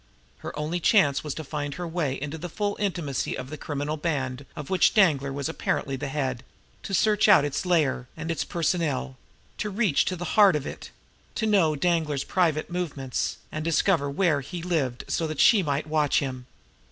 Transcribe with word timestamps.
Her 0.39 0.57
only 0.57 0.79
chance 0.79 1.23
was 1.23 1.35
to 1.35 1.43
find 1.43 1.75
her 1.75 1.87
way 1.87 2.19
into 2.19 2.39
the 2.39 2.49
full 2.49 2.75
intimacy 2.79 3.37
of 3.37 3.51
the 3.51 3.55
criminal 3.57 3.97
band 3.97 4.47
of 4.55 4.71
which 4.71 4.95
Danglar 4.95 5.31
was 5.31 5.47
apparently 5.47 5.95
the 5.95 6.07
head; 6.07 6.43
to 6.81 6.95
search 6.95 7.27
out 7.29 7.45
its 7.45 7.67
lair 7.67 8.07
and 8.17 8.31
its 8.31 8.43
personnel; 8.43 9.15
to 9.59 9.69
reach 9.69 10.05
to 10.05 10.15
the 10.15 10.25
heart 10.33 10.55
of 10.55 10.65
it; 10.65 10.89
to 11.35 11.45
know 11.45 11.75
Danglar's 11.75 12.23
private 12.23 12.71
movements, 12.71 13.37
and 13.51 13.63
to 13.63 13.69
discover 13.69 14.09
where 14.09 14.41
he 14.41 14.63
lived 14.63 15.03
so 15.07 15.27
that 15.27 15.39
she 15.39 15.61
might 15.61 15.85
watch 15.85 16.17
him. 16.17 16.47